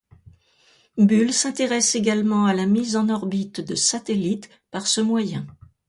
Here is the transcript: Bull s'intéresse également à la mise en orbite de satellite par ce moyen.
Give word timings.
Bull 0.97 1.31
s'intéresse 1.31 1.93
également 1.93 2.47
à 2.47 2.55
la 2.55 2.65
mise 2.65 2.95
en 2.95 3.07
orbite 3.09 3.61
de 3.61 3.75
satellite 3.75 4.49
par 4.71 4.87
ce 4.87 4.99
moyen. 4.99 5.45